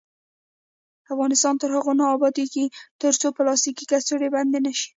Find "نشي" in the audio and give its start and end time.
4.65-4.89